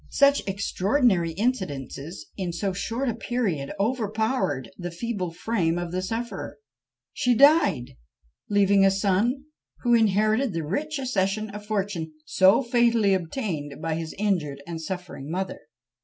Such 0.09 0.41
extraordinary 0.47 1.33
incidents 1.33 1.99
in 2.35 2.53
so 2.53 2.73
short 2.73 3.07
a 3.07 3.13
period 3.13 3.71
overpowered 3.79 4.71
the 4.75 4.89
feeble 4.89 5.29
frame 5.29 5.77
of 5.77 5.91
the 5.91 6.01
sufferer; 6.01 6.57
she 7.13 7.35
died 7.35 7.91
leaving 8.49 8.83
a 8.83 8.89
son, 8.89 9.43
who 9.81 9.93
inherited 9.93 10.53
the 10.53 10.65
rich 10.65 10.97
accession 10.97 11.51
of 11.51 11.67
fortune 11.67 12.13
so 12.25 12.63
fatally 12.63 13.13
obtained 13.13 13.79
by 13.79 13.93
his 13.93 14.15
injured 14.17 14.63
and 14.65 14.81
suffering 14.81 15.29
mother. 15.29 15.59